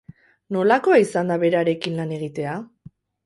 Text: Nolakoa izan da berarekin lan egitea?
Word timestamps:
Nolakoa 0.55 0.97
izan 1.03 1.29
da 1.33 1.37
berarekin 1.45 1.99
lan 2.01 2.17
egitea? 2.17 2.57